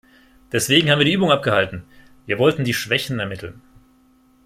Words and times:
Deswegen 0.51 0.89
haben 0.89 0.97
wir 0.97 1.05
die 1.05 1.13
Übung 1.13 1.31
abgehalten: 1.31 1.83
Wir 2.25 2.39
wollten 2.39 2.63
die 2.63 2.73
Schwächen 2.73 3.19
ermitteln. 3.19 3.61